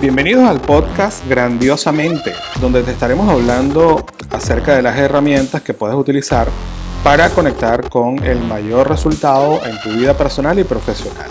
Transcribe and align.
Bienvenidos 0.00 0.44
al 0.44 0.60
podcast 0.60 1.26
Grandiosamente, 1.28 2.32
donde 2.60 2.82
te 2.82 2.90
estaremos 2.90 3.28
hablando 3.28 4.04
acerca 4.30 4.76
de 4.76 4.82
las 4.82 4.98
herramientas 4.98 5.62
que 5.62 5.74
puedes 5.74 5.96
utilizar 5.96 6.48
para 7.02 7.30
conectar 7.30 7.88
con 7.88 8.22
el 8.22 8.38
mayor 8.40 8.88
resultado 8.88 9.64
en 9.64 9.80
tu 9.80 9.90
vida 9.98 10.16
personal 10.16 10.58
y 10.58 10.64
profesional. 10.64 11.30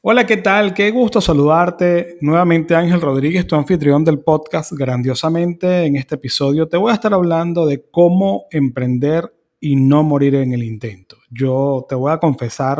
Hola, 0.00 0.24
¿qué 0.26 0.38
tal? 0.38 0.74
Qué 0.74 0.90
gusto 0.90 1.20
saludarte. 1.20 2.16
Nuevamente 2.20 2.74
Ángel 2.74 3.00
Rodríguez, 3.00 3.46
tu 3.46 3.56
anfitrión 3.56 4.04
del 4.04 4.20
podcast 4.20 4.72
Grandiosamente. 4.72 5.84
En 5.84 5.96
este 5.96 6.14
episodio 6.14 6.66
te 6.66 6.76
voy 6.76 6.92
a 6.92 6.94
estar 6.94 7.12
hablando 7.12 7.66
de 7.66 7.84
cómo 7.90 8.46
emprender 8.50 9.32
y 9.60 9.76
no 9.76 10.02
morir 10.02 10.36
en 10.36 10.52
el 10.52 10.62
intento. 10.62 11.16
Yo 11.30 11.84
te 11.88 11.94
voy 11.94 12.12
a 12.12 12.18
confesar 12.18 12.78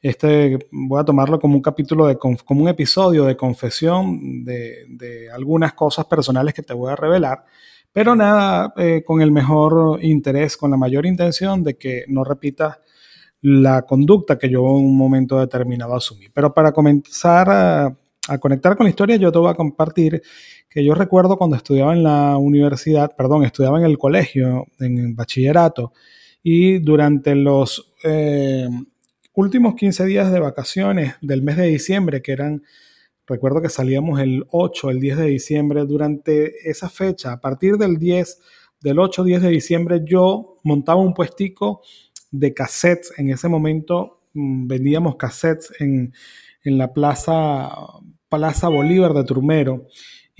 este 0.00 0.58
voy 0.70 1.00
a 1.00 1.04
tomarlo 1.04 1.40
como 1.40 1.56
un 1.56 1.62
capítulo, 1.62 2.06
de, 2.06 2.16
como 2.18 2.62
un 2.62 2.68
episodio 2.68 3.24
de 3.24 3.36
confesión 3.36 4.44
de, 4.44 5.28
algunas 5.32 5.74
cosas 5.74 6.06
personales 6.06 6.54
que 6.54 6.62
te 6.62 6.74
voy 6.74 6.92
a 6.92 6.96
revelar, 6.96 7.44
pero 7.92 8.14
nada, 8.14 8.72
eh, 8.76 9.02
con 9.04 9.20
el 9.20 9.32
mejor 9.32 10.02
interés, 10.04 10.56
con 10.56 10.70
la 10.70 10.76
mayor 10.76 11.06
intención 11.06 11.62
de 11.62 11.76
que 11.76 12.04
no 12.08 12.22
repitas 12.22 12.78
la 13.40 13.82
conducta 13.82 14.38
que 14.38 14.50
yo 14.50 14.60
en 14.60 14.84
un 14.84 14.96
momento 14.96 15.38
determinado 15.38 15.94
asumí. 15.94 16.26
Pero 16.32 16.52
para 16.52 16.72
comenzar 16.72 17.48
a, 17.50 17.96
conectar 18.40 18.76
con 18.76 18.84
la 18.84 18.90
historia, 18.90 19.16
yo 19.16 19.32
te 19.32 19.38
voy 19.38 19.50
a 19.50 19.54
compartir 19.54 20.22
que 20.68 20.84
yo 20.84 20.94
recuerdo 20.94 21.38
cuando 21.38 21.56
estudiaba 21.56 21.94
en 21.94 22.02
la 22.02 22.36
universidad, 22.36 23.16
perdón, 23.16 23.44
estudiaba 23.44 23.78
en 23.78 23.86
el 23.86 23.96
colegio, 23.96 24.66
en 24.80 25.16
bachillerato, 25.16 25.92
y 26.42 26.78
durante 26.78 27.34
los 27.34 27.94
eh, 28.04 28.68
últimos 29.38 29.76
15 29.76 30.04
días 30.04 30.32
de 30.32 30.40
vacaciones 30.40 31.14
del 31.20 31.42
mes 31.42 31.56
de 31.56 31.68
diciembre, 31.68 32.22
que 32.22 32.32
eran, 32.32 32.64
recuerdo 33.24 33.62
que 33.62 33.68
salíamos 33.68 34.18
el 34.18 34.44
8, 34.50 34.90
el 34.90 34.98
10 34.98 35.16
de 35.18 35.26
diciembre, 35.26 35.86
durante 35.86 36.68
esa 36.68 36.88
fecha, 36.88 37.34
a 37.34 37.40
partir 37.40 37.76
del 37.76 37.98
10, 37.98 38.40
del 38.80 38.98
8, 38.98 39.22
10 39.22 39.42
de 39.42 39.48
diciembre, 39.50 40.00
yo 40.04 40.58
montaba 40.64 41.00
un 41.00 41.14
puestico 41.14 41.82
de 42.32 42.52
cassettes. 42.52 43.12
En 43.16 43.30
ese 43.30 43.48
momento 43.48 44.22
mm, 44.32 44.66
vendíamos 44.66 45.14
cassettes 45.14 45.72
en, 45.78 46.12
en 46.64 46.76
la 46.76 46.92
plaza, 46.92 47.70
plaza 48.28 48.66
Bolívar 48.66 49.12
de 49.12 49.22
Turmero. 49.22 49.86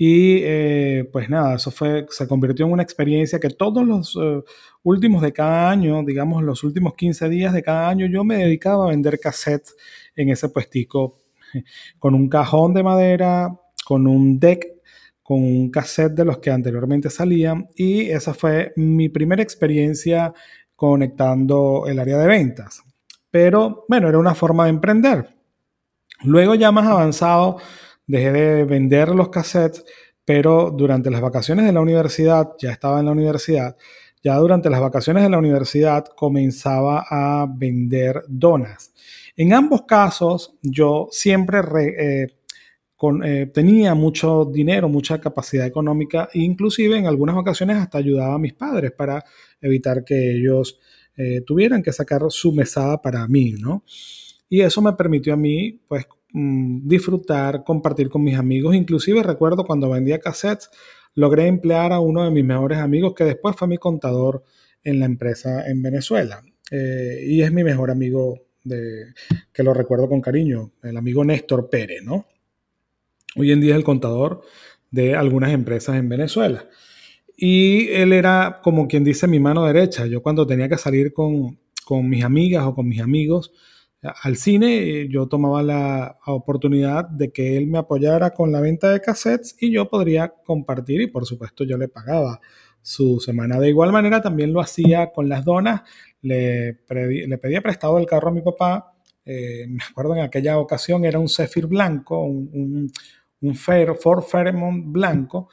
Y 0.01 0.39
eh, 0.43 1.09
pues 1.11 1.29
nada, 1.29 1.55
eso 1.55 1.71
fue, 1.71 2.05
se 2.09 2.25
convirtió 2.25 2.65
en 2.65 2.71
una 2.71 2.83
experiencia 2.83 3.37
que 3.37 3.49
todos 3.49 3.85
los 3.85 4.17
eh, 4.17 4.41
últimos 4.83 5.21
de 5.21 5.33
cada 5.33 5.69
año, 5.69 6.01
digamos 6.05 6.41
los 6.41 6.63
últimos 6.63 6.93
15 6.95 7.27
días 7.27 7.51
de 7.51 7.61
cada 7.61 7.89
año, 7.89 8.05
yo 8.05 8.23
me 8.23 8.37
dedicaba 8.37 8.85
a 8.85 8.89
vender 8.91 9.19
cassettes 9.19 9.75
en 10.15 10.29
ese 10.29 10.47
puestico, 10.47 11.17
con 11.99 12.15
un 12.15 12.29
cajón 12.29 12.73
de 12.73 12.81
madera, 12.81 13.59
con 13.83 14.07
un 14.07 14.39
deck, 14.39 14.67
con 15.21 15.43
un 15.43 15.69
cassette 15.69 16.13
de 16.13 16.23
los 16.23 16.37
que 16.37 16.51
anteriormente 16.51 17.09
salían. 17.09 17.67
Y 17.75 18.09
esa 18.09 18.33
fue 18.33 18.71
mi 18.77 19.09
primera 19.09 19.43
experiencia 19.43 20.33
conectando 20.77 21.83
el 21.87 21.99
área 21.99 22.17
de 22.17 22.27
ventas. 22.27 22.83
Pero 23.29 23.83
bueno, 23.89 24.07
era 24.07 24.17
una 24.17 24.33
forma 24.33 24.63
de 24.63 24.69
emprender. 24.69 25.35
Luego 26.23 26.55
ya 26.55 26.71
más 26.71 26.87
avanzado, 26.87 27.57
dejé 28.09 28.31
de 28.31 28.63
vender 28.65 29.09
los 29.09 29.29
cassettes, 29.29 29.85
pero 30.25 30.71
durante 30.71 31.11
las 31.11 31.21
vacaciones 31.21 31.65
de 31.65 31.71
la 31.71 31.79
universidad, 31.79 32.49
ya 32.59 32.71
estaba 32.71 32.99
en 32.99 33.05
la 33.05 33.11
universidad, 33.11 33.77
ya 34.23 34.35
durante 34.35 34.69
las 34.69 34.81
vacaciones 34.81 35.23
de 35.23 35.29
la 35.29 35.37
universidad 35.37 36.05
comenzaba 36.15 37.05
a 37.07 37.47
vender 37.47 38.23
donas. 38.27 38.93
En 39.37 39.53
ambos 39.53 39.83
casos, 39.83 40.57
yo 40.63 41.07
siempre 41.11 41.59
eh, 41.99 42.27
eh, 43.23 43.51
tenía 43.53 43.93
mucho 43.93 44.43
dinero, 44.51 44.89
mucha 44.89 45.21
capacidad 45.21 45.67
económica, 45.67 46.29
e 46.33 46.39
inclusive 46.39 46.97
en 46.97 47.05
algunas 47.05 47.37
ocasiones 47.37 47.77
hasta 47.77 47.99
ayudaba 47.99 48.33
a 48.33 48.39
mis 48.39 48.53
padres 48.53 48.91
para 48.91 49.23
evitar 49.61 50.03
que 50.03 50.31
ellos 50.31 50.79
eh, 51.15 51.41
tuvieran 51.45 51.83
que 51.83 51.93
sacar 51.93 52.23
su 52.29 52.51
mesada 52.53 52.99
para 53.01 53.27
mí, 53.27 53.51
¿no? 53.51 53.83
Y 54.49 54.61
eso 54.61 54.81
me 54.81 54.93
permitió 54.93 55.33
a 55.33 55.37
mí, 55.37 55.79
pues, 55.87 56.07
Mm, 56.31 56.87
disfrutar, 56.87 57.63
compartir 57.63 58.09
con 58.09 58.23
mis 58.23 58.37
amigos. 58.37 58.75
Inclusive 58.75 59.23
recuerdo 59.23 59.65
cuando 59.65 59.89
vendía 59.89 60.19
cassettes, 60.19 60.69
logré 61.15 61.47
emplear 61.47 61.91
a 61.91 61.99
uno 61.99 62.23
de 62.23 62.31
mis 62.31 62.45
mejores 62.45 62.77
amigos 62.77 63.13
que 63.15 63.23
después 63.23 63.55
fue 63.55 63.67
mi 63.67 63.77
contador 63.77 64.43
en 64.83 64.99
la 64.99 65.05
empresa 65.05 65.67
en 65.67 65.81
Venezuela. 65.81 66.43
Eh, 66.71 67.23
y 67.25 67.41
es 67.41 67.51
mi 67.51 67.63
mejor 67.63 67.89
amigo 67.89 68.45
que 69.51 69.63
lo 69.63 69.73
recuerdo 69.73 70.07
con 70.07 70.21
cariño, 70.21 70.73
el 70.83 70.97
amigo 70.97 71.25
Néstor 71.25 71.69
Pérez, 71.69 72.03
¿no? 72.03 72.27
Hoy 73.35 73.51
en 73.51 73.61
día 73.61 73.71
es 73.71 73.77
el 73.77 73.83
contador 73.83 74.41
de 74.91 75.15
algunas 75.15 75.51
empresas 75.51 75.95
en 75.95 76.09
Venezuela. 76.09 76.67
Y 77.35 77.87
él 77.89 78.13
era, 78.13 78.59
como 78.61 78.87
quien 78.87 79.03
dice, 79.03 79.27
mi 79.27 79.39
mano 79.39 79.65
derecha. 79.65 80.05
Yo 80.05 80.21
cuando 80.21 80.45
tenía 80.45 80.69
que 80.69 80.77
salir 80.77 81.13
con, 81.13 81.57
con 81.85 82.07
mis 82.07 82.23
amigas 82.23 82.65
o 82.65 82.75
con 82.75 82.87
mis 82.87 83.01
amigos, 83.01 83.51
al 84.01 84.37
cine, 84.37 85.07
yo 85.09 85.27
tomaba 85.27 85.61
la 85.61 86.17
oportunidad 86.25 87.07
de 87.09 87.31
que 87.31 87.57
él 87.57 87.67
me 87.67 87.79
apoyara 87.79 88.31
con 88.31 88.51
la 88.51 88.61
venta 88.61 88.91
de 88.91 89.01
cassettes 89.01 89.55
y 89.59 89.71
yo 89.71 89.89
podría 89.89 90.29
compartir 90.45 91.01
y 91.01 91.07
por 91.07 91.25
supuesto 91.25 91.65
yo 91.65 91.77
le 91.77 91.89
pagaba 91.89 92.39
su 92.81 93.19
semana. 93.19 93.59
De 93.59 93.69
igual 93.69 93.91
manera 93.91 94.21
también 94.21 94.53
lo 94.53 94.61
hacía 94.61 95.11
con 95.11 95.27
las 95.27 95.43
donas, 95.43 95.81
le, 96.21 96.75
pedía 96.85 97.61
prestado 97.61 97.97
el 97.97 98.05
carro 98.05 98.29
a 98.29 98.33
mi 98.33 98.41
papá, 98.41 98.93
eh, 99.25 99.65
me 99.67 99.83
acuerdo 99.83 100.15
en 100.15 100.21
aquella 100.21 100.57
ocasión 100.59 101.03
era 101.03 101.19
un 101.19 101.27
Zephyr 101.27 101.67
blanco, 101.67 102.23
un, 102.23 102.49
un, 102.53 102.91
un 103.41 103.55
Ford 103.55 104.23
Fairmont 104.23 104.85
blanco, 104.85 105.49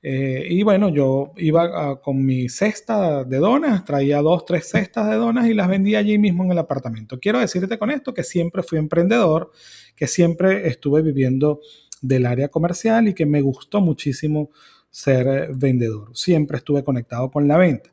eh, 0.00 0.46
y 0.48 0.62
bueno, 0.62 0.90
yo 0.90 1.32
iba 1.36 1.64
ah, 1.64 2.00
con 2.00 2.24
mi 2.24 2.48
cesta 2.48 3.24
de 3.24 3.38
donas, 3.38 3.84
traía 3.84 4.22
dos, 4.22 4.44
tres 4.44 4.68
cestas 4.68 5.10
de 5.10 5.16
donas 5.16 5.48
y 5.48 5.54
las 5.54 5.68
vendía 5.68 5.98
allí 5.98 6.18
mismo 6.18 6.44
en 6.44 6.52
el 6.52 6.58
apartamento. 6.58 7.18
Quiero 7.18 7.40
decirte 7.40 7.78
con 7.78 7.90
esto 7.90 8.14
que 8.14 8.22
siempre 8.22 8.62
fui 8.62 8.78
emprendedor, 8.78 9.50
que 9.96 10.06
siempre 10.06 10.68
estuve 10.68 11.02
viviendo 11.02 11.60
del 12.00 12.26
área 12.26 12.48
comercial 12.48 13.08
y 13.08 13.14
que 13.14 13.26
me 13.26 13.40
gustó 13.40 13.80
muchísimo 13.80 14.50
ser 14.88 15.26
eh, 15.26 15.48
vendedor. 15.52 16.10
Siempre 16.14 16.58
estuve 16.58 16.84
conectado 16.84 17.30
con 17.30 17.48
la 17.48 17.56
venta. 17.56 17.90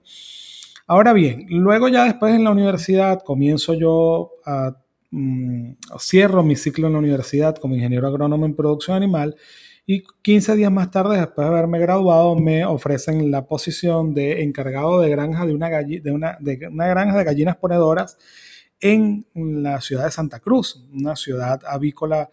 Ahora 0.87 1.13
bien, 1.13 1.47
luego 1.49 1.87
ya 1.87 2.03
después 2.05 2.35
en 2.35 2.43
la 2.43 2.51
universidad 2.51 3.21
comienzo 3.23 3.73
yo 3.73 4.31
a... 4.45 4.77
Mm, 5.11 5.77
cierro 5.99 6.43
mi 6.43 6.55
ciclo 6.55 6.87
en 6.87 6.93
la 6.93 6.99
universidad 6.99 7.55
como 7.55 7.75
ingeniero 7.75 8.07
agrónomo 8.07 8.45
en 8.45 8.55
producción 8.55 8.97
animal 8.97 9.35
y 9.87 10.03
15 10.23 10.55
días 10.55 10.71
más 10.71 10.89
tarde, 10.89 11.17
después 11.17 11.47
de 11.47 11.53
haberme 11.53 11.79
graduado, 11.79 12.35
me 12.35 12.65
ofrecen 12.65 13.29
la 13.29 13.45
posición 13.45 14.13
de 14.15 14.41
encargado 14.41 14.99
de 14.99 15.09
granja 15.09 15.45
de 15.45 15.53
una, 15.53 15.69
de 15.69 16.01
de 16.57 16.67
una 16.67 16.87
granja 16.87 17.17
de 17.17 17.23
gallinas 17.23 17.57
ponedoras 17.57 18.17
en 18.81 19.25
la 19.35 19.79
ciudad 19.81 20.05
de 20.05 20.11
Santa 20.11 20.39
Cruz, 20.39 20.87
una 20.91 21.15
ciudad 21.15 21.61
avícola 21.67 22.29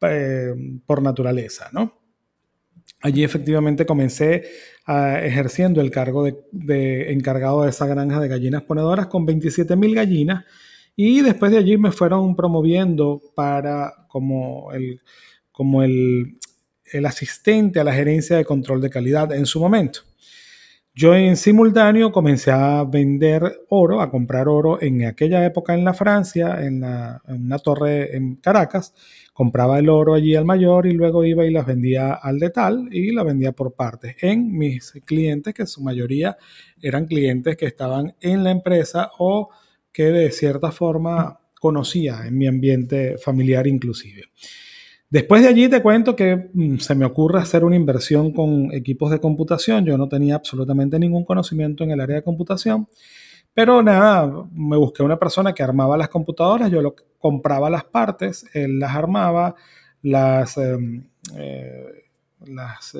eh, 0.00 0.54
por 0.86 1.02
naturaleza, 1.02 1.70
¿no? 1.72 1.92
Allí 3.00 3.24
efectivamente 3.24 3.84
comencé 3.84 4.44
ejerciendo 4.86 5.80
el 5.80 5.90
cargo 5.90 6.24
de, 6.24 6.36
de, 6.52 7.12
encargado 7.12 7.64
de 7.64 7.70
esa 7.70 7.86
granja 7.86 8.20
de 8.20 8.28
gallinas 8.28 8.62
ponedoras 8.62 9.08
con 9.08 9.26
27 9.26 9.74
mil 9.74 9.94
gallinas 9.94 10.44
y 10.94 11.20
después 11.20 11.50
de 11.50 11.58
allí 11.58 11.76
me 11.76 11.90
fueron 11.90 12.36
promoviendo 12.36 13.20
para 13.34 14.06
como 14.08 14.72
el, 14.72 15.00
como 15.50 15.82
el 15.82 16.38
el 16.92 17.06
asistente 17.06 17.80
a 17.80 17.84
la 17.84 17.92
gerencia 17.92 18.36
de 18.36 18.44
control 18.44 18.80
de 18.80 18.90
calidad 18.90 19.32
en 19.32 19.46
su 19.46 19.60
momento. 19.60 20.00
Yo 20.98 21.14
en 21.14 21.36
simultáneo 21.36 22.10
comencé 22.10 22.50
a 22.50 22.82
vender 22.82 23.66
oro, 23.68 24.00
a 24.00 24.10
comprar 24.10 24.48
oro 24.48 24.80
en 24.80 25.04
aquella 25.04 25.44
época 25.44 25.74
en 25.74 25.84
la 25.84 25.92
Francia, 25.92 26.64
en, 26.64 26.82
una 27.28 27.58
torre 27.58 28.16
en 28.16 28.36
Caracas. 28.36 28.94
Compraba 29.34 29.78
el 29.78 29.90
oro 29.90 30.14
allí 30.14 30.34
al 30.34 30.46
mayor 30.46 30.86
y 30.86 30.92
luego 30.92 31.22
iba 31.22 31.44
y 31.44 31.50
las 31.50 31.66
vendía 31.66 32.14
al 32.14 32.38
de 32.38 32.48
tal 32.48 32.88
y 32.90 33.12
la 33.12 33.24
vendía 33.24 33.52
por 33.52 33.74
partes 33.74 34.16
en 34.22 34.56
mis 34.56 34.92
clientes, 35.04 35.52
que 35.52 35.66
su 35.66 35.82
mayoría 35.82 36.38
eran 36.80 37.04
clientes 37.04 37.58
que 37.58 37.66
estaban 37.66 38.14
en 38.18 38.42
la 38.42 38.50
empresa 38.50 39.10
o 39.18 39.50
que 39.92 40.04
de 40.04 40.30
cierta 40.30 40.72
forma 40.72 41.40
conocía 41.60 42.26
en 42.26 42.38
mi 42.38 42.46
ambiente 42.46 43.18
familiar 43.18 43.66
inclusive. 43.66 44.30
Después 45.08 45.42
de 45.42 45.48
allí 45.48 45.68
te 45.68 45.82
cuento 45.82 46.16
que 46.16 46.50
mm, 46.52 46.78
se 46.78 46.94
me 46.94 47.04
ocurre 47.04 47.38
hacer 47.38 47.64
una 47.64 47.76
inversión 47.76 48.32
con 48.32 48.72
equipos 48.72 49.10
de 49.10 49.20
computación. 49.20 49.84
Yo 49.84 49.96
no 49.96 50.08
tenía 50.08 50.34
absolutamente 50.34 50.98
ningún 50.98 51.24
conocimiento 51.24 51.84
en 51.84 51.92
el 51.92 52.00
área 52.00 52.16
de 52.16 52.22
computación, 52.22 52.88
pero 53.54 53.82
nada, 53.82 54.46
me 54.52 54.76
busqué 54.76 55.02
una 55.02 55.18
persona 55.18 55.54
que 55.54 55.62
armaba 55.62 55.96
las 55.96 56.08
computadoras, 56.08 56.70
yo 56.70 56.82
lo, 56.82 56.94
compraba 57.18 57.70
las 57.70 57.84
partes, 57.84 58.44
él 58.52 58.78
las 58.78 58.94
armaba, 58.94 59.54
las, 60.02 60.58
eh, 60.58 60.76
las 62.46 62.98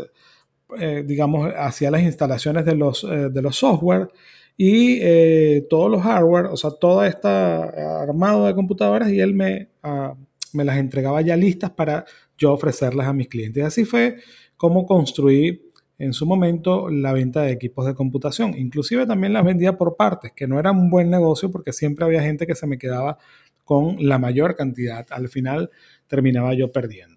eh, 0.79 1.05
digamos, 1.07 1.53
hacía 1.57 1.91
las 1.91 2.03
instalaciones 2.03 2.65
de 2.65 2.75
los, 2.75 3.05
eh, 3.05 3.29
de 3.31 3.43
los 3.43 3.57
software 3.57 4.11
y 4.57 5.61
todos 5.69 5.91
los 5.91 6.03
hardware, 6.03 6.47
o 6.47 6.57
sea, 6.57 6.71
toda 6.71 7.07
esta 7.07 8.01
armado 8.03 8.47
de 8.47 8.55
computadoras 8.55 9.11
y 9.11 9.21
él 9.21 9.35
me... 9.35 9.69
Ah, 9.83 10.15
me 10.53 10.65
las 10.65 10.79
entregaba 10.79 11.21
ya 11.21 11.37
listas 11.37 11.71
para 11.71 12.05
yo 12.39 12.53
ofrecerlas 12.53 13.07
a 13.07 13.13
mis 13.13 13.29
clientes. 13.29 13.65
Así 13.65 13.85
fue 13.85 14.17
como 14.57 14.87
construí 14.87 15.63
en 15.99 16.13
su 16.13 16.27
momento 16.27 16.91
la 16.91 17.13
venta 17.13 17.43
de 17.43 17.53
equipos 17.53 17.87
de 17.87 17.95
computación. 17.95 18.55
Inclusive 18.57 19.07
también 19.07 19.33
las 19.33 19.45
vendía 19.45 19.77
por 19.79 19.97
partes, 19.97 20.33
que 20.33 20.47
no 20.47 20.59
era 20.59 20.71
un 20.71 20.91
buen 20.91 21.11
negocio 21.11 21.51
porque 21.51 21.73
siempre 21.73 22.05
había 22.05 22.23
gente 22.23 22.47
que 22.47 22.55
se 22.55 22.67
me 22.67 22.79
quedaba 22.79 23.19
con 23.65 23.97
la 24.07 24.19
mayor 24.19 24.57
cantidad. 24.57 25.07
Al 25.11 25.29
final 25.29 25.71
terminaba 26.07 26.55
yo 26.55 26.71
perdiendo. 26.71 27.17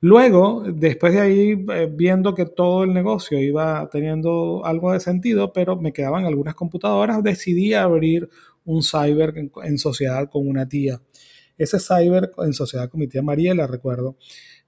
Luego, 0.00 0.62
después 0.66 1.14
de 1.14 1.20
ahí, 1.20 1.64
eh, 1.72 1.88
viendo 1.90 2.34
que 2.34 2.44
todo 2.44 2.84
el 2.84 2.92
negocio 2.92 3.40
iba 3.40 3.88
teniendo 3.90 4.64
algo 4.64 4.92
de 4.92 5.00
sentido, 5.00 5.52
pero 5.52 5.76
me 5.76 5.92
quedaban 5.92 6.26
algunas 6.26 6.54
computadoras, 6.54 7.22
decidí 7.22 7.72
abrir 7.72 8.28
un 8.64 8.82
cyber 8.82 9.34
en, 9.64 9.78
sociedad 9.78 10.28
con 10.28 10.46
una 10.46 10.68
tía. 10.68 11.00
Ese 11.58 11.78
cyber 11.80 12.32
en 12.38 12.52
sociedad 12.52 12.88
con 12.88 13.00
mi 13.00 13.08
tía 13.08 13.22
Mariela, 13.22 13.66
recuerdo, 13.66 14.16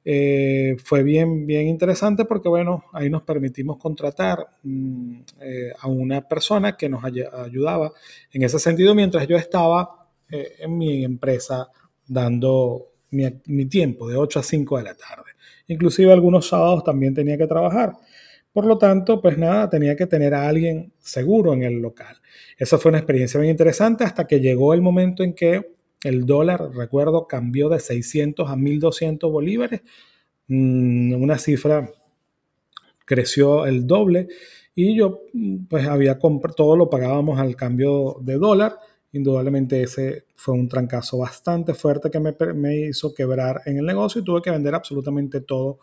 eh, 0.05 0.77
fue 0.83 1.03
bien, 1.03 1.47
bien 1.47 1.67
interesante 1.69 2.25
porque, 2.25 2.49
bueno, 2.49 2.85
ahí 2.93 3.11
nos 3.11 3.23
permitimos 3.23 3.79
contratar 3.79 4.47
mm, 4.63 5.21
eh, 5.41 5.73
a 5.79 5.89
una 5.89 6.27
persona 6.27 6.77
que 6.77 6.89
nos 6.89 7.05
ayudaba 7.05 7.93
en 8.33 8.43
ese 8.43 8.59
sentido 8.59 8.95
mientras 8.95 9.27
yo 9.27 9.37
estaba 9.37 9.95
en 10.31 10.77
mi 10.77 11.05
empresa 11.05 11.71
dando 12.07 12.89
mi, 13.11 13.67
tiempo 13.67 14.09
de 14.09 14.17
8 14.17 14.41
a 14.41 14.43
5 14.43 14.79
de 14.79 14.85
la 14.85 14.95
tarde. 14.95 15.31
Inclusive 15.69 16.13
algunos 16.13 16.49
sábados 16.49 16.85
también 16.85 17.15
tenía 17.15 17.37
que 17.37 17.47
trabajar. 17.47 17.95
Por 18.53 18.67
lo 18.67 18.79
tanto, 18.79 19.21
pues 19.21 19.39
nada, 19.39 19.69
tenía 19.69 19.95
que 19.95 20.07
tener 20.07 20.35
a 20.35 20.49
alguien 20.49 20.93
seguro 20.99 21.53
en 21.53 21.63
el 21.63 21.81
local. 21.81 22.17
Esa 22.57 22.79
fue 22.79 22.91
una 22.91 22.99
experiencia 22.99 23.39
bien 23.39 23.51
interesante 23.51 24.05
hasta 24.05 24.27
que 24.27 24.41
llegó 24.41 24.75
el 24.75 24.83
momento 24.83 25.23
en 25.23 25.35
que 25.35 25.78
el 26.03 26.27
dólar, 26.27 26.71
recuerdo, 26.75 27.27
cambió 27.27 27.69
de 27.69 27.81
600 27.81 28.49
a 28.49 28.57
1200 28.57 29.31
bolívares. 29.31 29.83
Mm, 30.49 31.15
una 31.21 31.39
cifra 31.39 31.91
creció 33.05 33.67
el 33.67 33.87
doble 33.87 34.29
y 34.75 34.97
yo 34.97 35.23
pues 35.69 35.87
había 35.87 36.19
todo 36.57 36.77
lo 36.77 36.91
pagábamos 36.91 37.41
al 37.41 37.57
cambio 37.57 38.19
de 38.21 38.35
dólar 38.35 38.79
Indudablemente 39.13 39.83
ese 39.83 40.27
fue 40.35 40.55
un 40.55 40.69
trancazo 40.69 41.19
bastante 41.19 41.73
fuerte 41.73 42.11
que 42.11 42.21
me, 42.21 42.37
me, 42.55 42.89
hizo 42.89 43.15
quebrar 43.15 43.63
en 43.65 43.79
el 43.79 43.87
negocio 43.87 44.21
y 44.21 44.25
tuve 44.25 44.43
que 44.43 44.51
vender 44.51 44.75
absolutamente 44.75 45.41
todo 45.41 45.79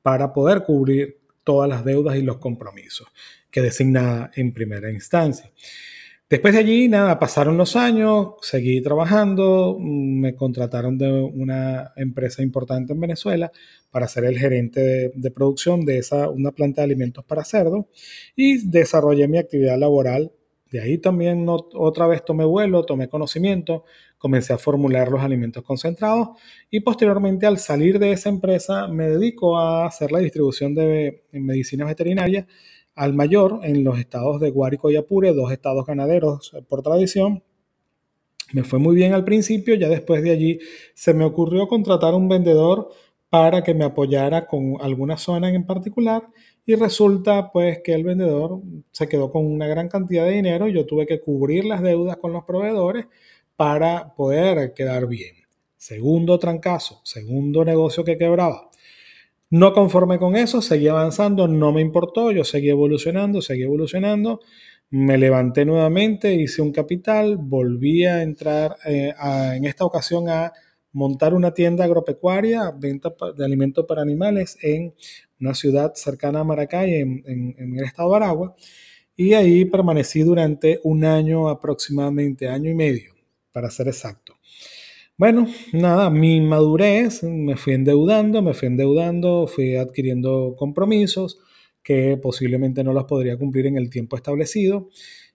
para 0.00 0.32
poder 0.32 0.62
cubrir 0.62 1.20
todas 1.44 1.68
las 1.68 1.84
deudas 1.84 2.16
y 2.16 2.22
los 2.22 2.38
compromisos 2.38 3.08
que 3.50 3.60
designa 3.60 4.30
en 4.34 4.54
primera 4.54 4.90
instancia. 4.90 5.52
Después 6.30 6.54
de 6.54 6.60
allí, 6.60 6.88
nada, 6.88 7.18
pasaron 7.18 7.56
los 7.56 7.74
años, 7.74 8.34
seguí 8.40 8.80
trabajando, 8.80 9.76
me 9.80 10.36
contrataron 10.36 10.96
de 10.96 11.10
una 11.10 11.92
empresa 11.96 12.40
importante 12.40 12.92
en 12.92 13.00
Venezuela 13.00 13.50
para 13.90 14.06
ser 14.06 14.26
el 14.26 14.38
gerente 14.38 14.80
de, 14.80 15.12
de 15.12 15.30
producción 15.32 15.84
de 15.84 15.98
esa, 15.98 16.28
una 16.28 16.52
planta 16.52 16.82
de 16.82 16.84
alimentos 16.84 17.24
para 17.24 17.42
cerdo 17.42 17.88
y 18.36 18.58
desarrollé 18.64 19.26
mi 19.26 19.38
actividad 19.38 19.76
laboral. 19.76 20.30
De 20.70 20.80
ahí 20.80 20.98
también 20.98 21.46
otra 21.48 22.06
vez 22.06 22.24
tomé 22.24 22.44
vuelo, 22.44 22.84
tomé 22.84 23.08
conocimiento, 23.08 23.82
comencé 24.16 24.52
a 24.52 24.58
formular 24.58 25.10
los 25.10 25.22
alimentos 25.22 25.64
concentrados 25.64 26.28
y 26.70 26.78
posteriormente 26.78 27.46
al 27.46 27.58
salir 27.58 27.98
de 27.98 28.12
esa 28.12 28.28
empresa 28.28 28.86
me 28.86 29.08
dedico 29.08 29.58
a 29.58 29.84
hacer 29.84 30.12
la 30.12 30.20
distribución 30.20 30.76
de 30.76 31.24
medicinas 31.32 31.88
veterinarias 31.88 32.46
al 32.94 33.14
mayor 33.14 33.60
en 33.62 33.84
los 33.84 33.98
estados 33.98 34.40
de 34.40 34.50
Guárico 34.50 34.90
y 34.90 34.96
Apure, 34.96 35.32
dos 35.32 35.52
estados 35.52 35.86
ganaderos 35.86 36.52
eh, 36.54 36.62
por 36.68 36.82
tradición. 36.82 37.42
Me 38.52 38.64
fue 38.64 38.78
muy 38.78 38.96
bien 38.96 39.12
al 39.12 39.24
principio, 39.24 39.74
ya 39.74 39.88
después 39.88 40.22
de 40.22 40.30
allí 40.30 40.58
se 40.94 41.14
me 41.14 41.24
ocurrió 41.24 41.68
contratar 41.68 42.14
un 42.14 42.28
vendedor 42.28 42.90
para 43.28 43.62
que 43.62 43.74
me 43.74 43.84
apoyara 43.84 44.46
con 44.46 44.76
alguna 44.80 45.16
zona 45.16 45.48
en 45.50 45.64
particular 45.64 46.28
y 46.66 46.74
resulta 46.74 47.52
pues 47.52 47.80
que 47.82 47.94
el 47.94 48.04
vendedor 48.04 48.60
se 48.90 49.08
quedó 49.08 49.30
con 49.30 49.46
una 49.46 49.68
gran 49.68 49.88
cantidad 49.88 50.24
de 50.24 50.32
dinero 50.32 50.68
y 50.68 50.72
yo 50.72 50.84
tuve 50.84 51.06
que 51.06 51.20
cubrir 51.20 51.64
las 51.64 51.80
deudas 51.80 52.16
con 52.16 52.32
los 52.32 52.44
proveedores 52.44 53.06
para 53.56 54.14
poder 54.14 54.74
quedar 54.74 55.06
bien. 55.06 55.36
Segundo 55.76 56.38
trancazo, 56.38 57.00
segundo 57.04 57.64
negocio 57.64 58.04
que 58.04 58.18
quebraba. 58.18 58.70
No 59.50 59.72
conforme 59.72 60.20
con 60.20 60.36
eso, 60.36 60.62
seguí 60.62 60.86
avanzando, 60.86 61.48
no 61.48 61.72
me 61.72 61.80
importó, 61.80 62.30
yo 62.30 62.44
seguí 62.44 62.70
evolucionando, 62.70 63.42
seguí 63.42 63.64
evolucionando, 63.64 64.40
me 64.90 65.18
levanté 65.18 65.64
nuevamente, 65.64 66.34
hice 66.34 66.62
un 66.62 66.70
capital, 66.70 67.36
volví 67.36 68.04
a 68.04 68.22
entrar 68.22 68.76
eh, 68.84 69.12
en 69.54 69.64
esta 69.64 69.84
ocasión 69.84 70.28
a 70.28 70.52
montar 70.92 71.34
una 71.34 71.52
tienda 71.52 71.84
agropecuaria, 71.84 72.70
venta 72.70 73.12
de 73.36 73.44
alimentos 73.44 73.86
para 73.86 74.02
animales 74.02 74.56
en 74.62 74.94
una 75.40 75.54
ciudad 75.54 75.94
cercana 75.94 76.40
a 76.40 76.44
Maracay, 76.44 76.94
en, 76.94 77.54
el 77.58 77.84
estado 77.84 78.10
de 78.10 78.16
Aragua, 78.16 78.54
y 79.16 79.34
ahí 79.34 79.64
permanecí 79.64 80.22
durante 80.22 80.80
un 80.84 81.04
año 81.04 81.48
aproximadamente, 81.48 82.48
año 82.48 82.70
y 82.70 82.74
medio, 82.74 83.14
para 83.52 83.70
ser 83.70 83.88
exacto. 83.88 84.39
Bueno, 85.20 85.46
nada, 85.74 86.08
mi 86.08 86.40
madurez, 86.40 87.22
me 87.24 87.54
fui 87.58 87.74
endeudando, 87.74 88.40
me 88.40 88.54
fui 88.54 88.68
endeudando, 88.68 89.46
fui 89.46 89.76
adquiriendo 89.76 90.54
compromisos 90.56 91.38
que 91.82 92.16
posiblemente 92.16 92.82
no 92.82 92.94
los 92.94 93.04
podría 93.04 93.36
cumplir 93.36 93.66
en 93.66 93.76
el 93.76 93.90
tiempo 93.90 94.16
establecido 94.16 94.88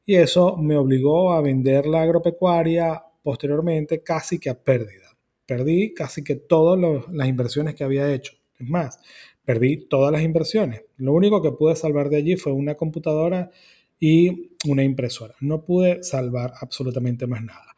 y 0.03 0.15
eso 0.15 0.57
me 0.57 0.75
obligó 0.75 1.33
a 1.33 1.41
vender 1.41 1.85
la 1.85 2.01
agropecuaria 2.01 3.03
posteriormente 3.21 4.01
casi 4.01 4.39
que 4.39 4.49
a 4.49 4.59
pérdida. 4.59 5.15
Perdí 5.45 5.93
casi 5.93 6.23
que 6.23 6.35
todas 6.35 6.79
las 7.11 7.27
inversiones 7.27 7.75
que 7.75 7.83
había 7.83 8.11
hecho. 8.11 8.33
Es 8.59 8.67
más, 8.67 8.99
perdí 9.45 9.85
todas 9.87 10.11
las 10.11 10.23
inversiones. 10.23 10.81
Lo 10.97 11.13
único 11.13 11.43
que 11.43 11.51
pude 11.51 11.75
salvar 11.75 12.09
de 12.09 12.17
allí 12.17 12.37
fue 12.37 12.53
una 12.53 12.73
computadora 12.73 13.51
y 13.99 14.49
una 14.67 14.83
impresora. 14.83 15.35
No 15.41 15.63
pude 15.63 16.01
salvar 16.01 16.53
absolutamente 16.59 17.27
más 17.27 17.43
nada. 17.43 17.75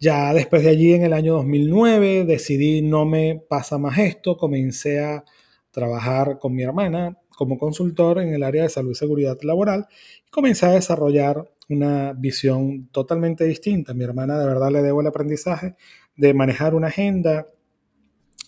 Ya 0.00 0.32
después 0.32 0.62
de 0.62 0.70
allí, 0.70 0.92
en 0.92 1.02
el 1.02 1.12
año 1.12 1.34
2009, 1.34 2.24
decidí 2.24 2.82
no 2.82 3.04
me 3.04 3.42
pasa 3.48 3.78
más 3.78 3.98
esto. 3.98 4.36
Comencé 4.36 5.00
a 5.00 5.24
trabajar 5.72 6.38
con 6.38 6.54
mi 6.54 6.62
hermana 6.62 7.18
como 7.36 7.58
consultor 7.58 8.20
en 8.20 8.32
el 8.32 8.44
área 8.44 8.62
de 8.62 8.68
salud 8.68 8.92
y 8.92 8.94
seguridad 8.94 9.38
laboral 9.42 9.86
y 10.26 10.30
comencé 10.30 10.66
a 10.66 10.70
desarrollar 10.72 11.50
una 11.68 12.12
visión 12.12 12.88
totalmente 12.92 13.44
distinta. 13.44 13.92
Mi 13.92 14.04
hermana 14.04 14.38
de 14.38 14.46
verdad 14.46 14.70
le 14.70 14.82
debo 14.82 15.00
el 15.00 15.06
aprendizaje 15.08 15.74
de 16.16 16.32
manejar 16.32 16.74
una 16.74 16.88
agenda, 16.88 17.48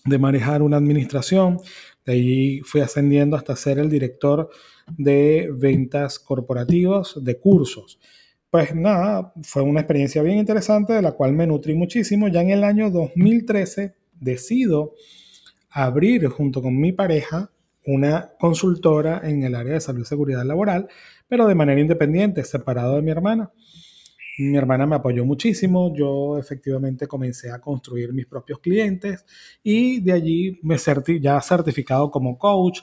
de 0.05 0.19
manejar 0.19 0.61
una 0.61 0.77
administración. 0.77 1.59
De 2.05 2.13
ahí 2.13 2.59
fui 2.61 2.81
ascendiendo 2.81 3.35
hasta 3.35 3.57
ser 3.57 3.77
el 3.77 3.89
director 3.89 4.49
de 4.97 5.49
ventas 5.53 6.17
corporativas 6.17 7.13
de 7.21 7.37
cursos. 7.39 7.99
Pues 8.51 8.75
nada, 8.75 9.31
fue 9.43 9.61
una 9.61 9.79
experiencia 9.79 10.21
bien 10.21 10.37
interesante 10.37 10.91
de 10.91 11.01
la 11.01 11.13
cual 11.13 11.31
me 11.31 11.47
nutrí 11.47 11.73
muchísimo. 11.73 12.27
Ya 12.27 12.41
en 12.41 12.49
el 12.49 12.65
año 12.65 12.91
2013 12.91 13.95
decido 14.19 14.93
abrir 15.69 16.27
junto 16.27 16.61
con 16.61 16.77
mi 16.77 16.91
pareja 16.91 17.49
una 17.85 18.33
consultora 18.37 19.21
en 19.23 19.43
el 19.43 19.55
área 19.55 19.75
de 19.75 19.79
salud 19.79 20.01
y 20.01 20.05
seguridad 20.05 20.43
laboral, 20.43 20.89
pero 21.29 21.47
de 21.47 21.55
manera 21.55 21.79
independiente, 21.79 22.43
separado 22.43 22.97
de 22.97 23.01
mi 23.01 23.11
hermana. 23.11 23.53
Mi 24.37 24.57
hermana 24.57 24.85
me 24.85 24.97
apoyó 24.97 25.23
muchísimo, 25.23 25.93
yo 25.95 26.37
efectivamente 26.37 27.07
comencé 27.07 27.51
a 27.51 27.61
construir 27.61 28.11
mis 28.11 28.25
propios 28.25 28.59
clientes 28.59 29.25
y 29.63 30.01
de 30.01 30.11
allí 30.11 30.59
me 30.61 30.75
ya 31.21 31.39
certificado 31.39 32.11
como 32.11 32.37
coach 32.37 32.81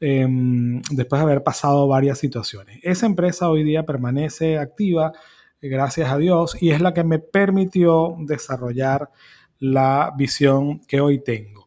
em, 0.00 0.82
después 0.90 1.20
de 1.20 1.24
haber 1.24 1.42
pasado 1.42 1.88
varias 1.88 2.18
situaciones. 2.18 2.78
Esa 2.82 3.06
empresa 3.06 3.48
hoy 3.48 3.64
día 3.64 3.84
permanece 3.84 4.58
activa, 4.58 5.12
eh, 5.60 5.68
gracias 5.68 6.10
a 6.10 6.18
Dios, 6.18 6.56
y 6.60 6.70
es 6.70 6.80
la 6.80 6.94
que 6.94 7.04
me 7.04 7.18
permitió 7.18 8.14
desarrollar 8.18 9.10
la 9.58 10.12
visión 10.16 10.80
que 10.80 11.00
hoy 11.00 11.22
tengo. 11.22 11.66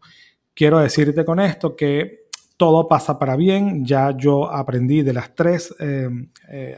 Quiero 0.54 0.80
decirte 0.80 1.26
con 1.26 1.40
esto 1.40 1.76
que 1.76 2.28
todo 2.58 2.88
pasa 2.88 3.18
para 3.18 3.36
bien, 3.36 3.86
ya 3.86 4.16
yo 4.16 4.52
aprendí 4.52 5.02
de 5.02 5.14
las 5.14 5.34
tres 5.34 5.74
em, 5.80 6.30
eh, 6.50 6.78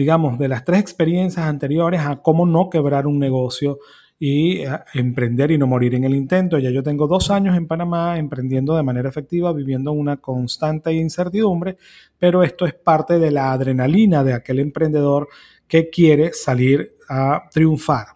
digamos, 0.00 0.38
de 0.38 0.48
las 0.48 0.64
tres 0.64 0.80
experiencias 0.80 1.44
anteriores 1.44 2.00
a 2.00 2.22
cómo 2.22 2.46
no 2.46 2.70
quebrar 2.70 3.06
un 3.06 3.18
negocio 3.18 3.78
y 4.22 4.58
eh, 4.58 4.68
emprender 4.92 5.50
y 5.50 5.58
no 5.58 5.66
morir 5.66 5.94
en 5.94 6.04
el 6.04 6.14
intento. 6.14 6.58
Ya 6.58 6.70
yo 6.70 6.82
tengo 6.82 7.08
dos 7.08 7.30
años 7.30 7.56
en 7.56 7.66
Panamá 7.66 8.18
emprendiendo 8.18 8.76
de 8.76 8.82
manera 8.82 9.08
efectiva, 9.08 9.52
viviendo 9.52 9.90
una 9.92 10.18
constante 10.18 10.92
incertidumbre, 10.92 11.78
pero 12.18 12.44
esto 12.44 12.66
es 12.66 12.74
parte 12.74 13.18
de 13.18 13.30
la 13.30 13.50
adrenalina 13.50 14.22
de 14.22 14.34
aquel 14.34 14.60
emprendedor 14.60 15.28
que 15.66 15.88
quiere 15.88 16.32
salir 16.34 16.94
a 17.08 17.48
triunfar. 17.50 18.08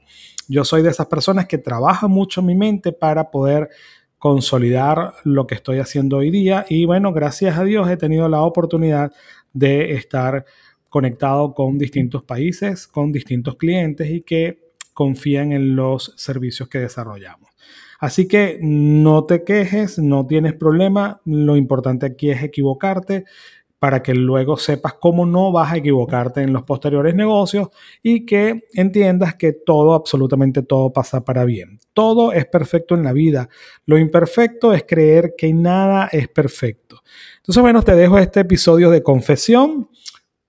Yo 0.47 0.63
soy 0.65 0.83
de 0.83 0.91
esas 0.91 1.07
personas 1.07 1.47
que 1.47 1.57
trabaja 1.57 2.07
mucho 2.07 2.43
mi 2.43 2.55
mente 2.55 2.93
para 2.93 3.31
poder 3.31 3.71
consolidar 4.19 5.15
lo 5.25 5.47
que 5.47 5.55
estoy 5.55 5.79
haciendo 5.79 6.19
hoy 6.19 6.31
día 6.31 6.67
y 6.69 6.85
bueno, 6.85 7.13
gracias 7.13 7.59
a 7.59 7.65
Dios 7.65 7.89
he 7.89 7.97
tenido 7.97 8.29
la 8.29 8.43
oportunidad 8.43 9.13
de 9.55 9.95
estar 9.95 10.45
conectado 10.91 11.55
con 11.55 11.79
distintos 11.79 12.23
países, 12.25 12.87
con 12.87 13.11
distintos 13.11 13.57
clientes 13.57 14.09
y 14.11 14.21
que 14.21 14.64
confían 14.95 15.53
en 15.53 15.77
los 15.77 16.15
servicios 16.17 16.69
que 16.69 16.79
desarrollamos. 16.79 17.51
Así 18.01 18.27
que 18.27 18.59
no 18.61 19.25
te 19.25 19.45
quejes, 19.45 19.99
no 19.99 20.27
tienes 20.27 20.55
problema, 20.55 21.21
lo 21.25 21.57
importante 21.57 22.07
aquí 22.07 22.31
es 22.31 22.43
equivocarte 22.43 23.25
para 23.85 24.03
que 24.03 24.15
luego 24.15 24.57
sepas 24.57 24.95
cómo 24.95 25.27
no 25.27 25.53
vas 25.53 25.71
a 25.71 25.77
equivocarte 25.77 26.41
en 26.41 26.55
los 26.55 26.63
posteriores 26.63 27.15
negocios 27.15 27.69
y 28.03 28.25
que 28.25 28.65
entiendas 28.73 29.35
que 29.35 29.53
todo, 29.53 29.93
absolutamente 29.93 30.63
todo 30.63 30.91
pasa 30.91 31.23
para 31.23 31.45
bien. 31.45 31.79
Todo 31.93 32.33
es 32.33 32.47
perfecto 32.47 32.95
en 32.95 33.05
la 33.05 33.13
vida. 33.13 33.51
Lo 33.85 33.99
imperfecto 33.99 34.73
es 34.73 34.85
creer 34.89 35.35
que 35.37 35.53
nada 35.53 36.09
es 36.11 36.29
perfecto. 36.29 37.03
Entonces, 37.37 37.61
bueno, 37.61 37.83
te 37.83 37.95
dejo 37.95 38.17
este 38.17 38.41
episodio 38.41 38.89
de 38.89 39.03
confesión, 39.03 39.91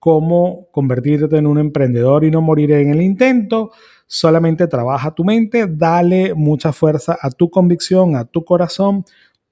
cómo 0.05 0.69
convertirte 0.71 1.35
en 1.35 1.47
un 1.47 1.57
emprendedor 1.57 2.23
y 2.25 2.29
no 2.29 2.39
morir 2.39 2.73
en 2.73 2.91
el 2.91 3.01
intento. 3.01 3.71
Solamente 4.05 4.67
trabaja 4.67 5.15
tu 5.15 5.23
mente, 5.23 5.65
dale 5.67 6.35
mucha 6.35 6.71
fuerza 6.71 7.17
a 7.19 7.31
tu 7.31 7.49
convicción, 7.49 8.15
a 8.15 8.25
tu 8.25 8.45
corazón 8.45 9.03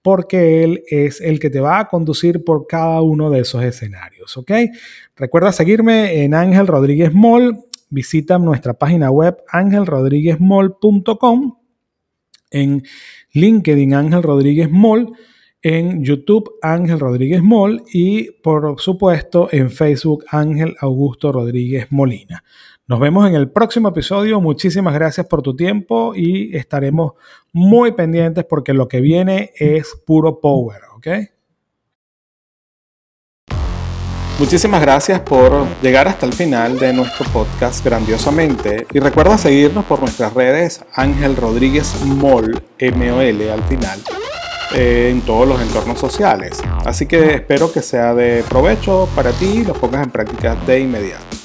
porque 0.03 0.63
Él 0.63 0.83
es 0.91 1.21
el 1.21 1.39
que 1.39 1.49
te 1.49 1.59
va 1.59 1.79
a 1.79 1.87
conducir 1.87 2.43
por 2.43 2.67
cada 2.67 3.01
uno 3.01 3.31
de 3.31 3.39
esos 3.39 3.63
escenarios, 3.63 4.37
¿ok? 4.37 4.51
Recuerda 5.15 5.51
seguirme 5.51 6.23
en 6.23 6.35
Ángel 6.35 6.67
Rodríguez 6.67 7.15
Mall, 7.15 7.57
visita 7.89 8.37
nuestra 8.37 8.75
página 8.75 9.09
web 9.09 9.37
angelrodríguezmall.com, 9.49 11.57
en 12.51 12.83
LinkedIn 13.31 13.95
Ángel 13.95 14.21
Rodríguez 14.21 14.69
Mall, 14.69 15.13
en 15.63 16.03
YouTube 16.03 16.51
Ángel 16.61 16.99
Rodríguez 16.99 17.41
Mall 17.41 17.81
y 17.91 18.31
por 18.31 18.79
supuesto 18.79 19.47
en 19.51 19.71
Facebook 19.71 20.25
Ángel 20.29 20.75
Augusto 20.79 21.31
Rodríguez 21.31 21.87
Molina. 21.89 22.43
Nos 22.85 22.99
vemos 22.99 23.27
en 23.27 23.35
el 23.35 23.49
próximo 23.49 23.87
episodio. 23.87 24.41
Muchísimas 24.41 24.93
gracias 24.93 25.25
por 25.25 25.41
tu 25.41 25.55
tiempo 25.55 26.13
y 26.13 26.55
estaremos 26.55 27.13
muy 27.53 27.93
pendientes 27.93 28.43
porque 28.43 28.73
lo 28.73 28.89
que 28.89 28.99
viene 28.99 29.51
es 29.55 29.95
puro 30.05 30.41
power, 30.41 30.81
¿ok? 30.97 31.07
Muchísimas 34.39 34.81
gracias 34.81 35.21
por 35.21 35.65
llegar 35.81 36.07
hasta 36.07 36.25
el 36.25 36.33
final 36.33 36.77
de 36.77 36.91
nuestro 36.91 37.25
podcast 37.31 37.85
grandiosamente 37.85 38.85
y 38.91 38.99
recuerda 38.99 39.37
seguirnos 39.37 39.85
por 39.85 40.01
nuestras 40.01 40.33
redes 40.33 40.83
Ángel 40.93 41.37
Rodríguez 41.37 42.03
Mol, 42.03 42.61
M-O-L 42.79 43.51
al 43.51 43.63
final, 43.63 43.99
en 44.73 45.21
todos 45.21 45.47
los 45.47 45.61
entornos 45.61 45.99
sociales. 45.99 46.61
Así 46.85 47.05
que 47.05 47.35
espero 47.35 47.71
que 47.71 47.81
sea 47.81 48.13
de 48.13 48.43
provecho 48.47 49.07
para 49.15 49.31
ti 49.31 49.45
y 49.45 49.63
lo 49.65 49.73
pongas 49.73 50.03
en 50.03 50.11
práctica 50.11 50.55
de 50.55 50.79
inmediato. 50.79 51.42